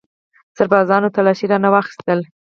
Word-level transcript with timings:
سربازانو 0.57 1.13
تلاشي 1.15 1.45
رانه 1.51 1.69
واخیستله. 1.73 2.25